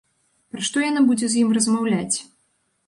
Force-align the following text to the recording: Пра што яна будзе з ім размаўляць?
Пра 0.53 0.63
што 0.69 0.77
яна 0.85 1.03
будзе 1.11 1.25
з 1.35 1.41
ім 1.43 1.49
размаўляць? 1.59 2.17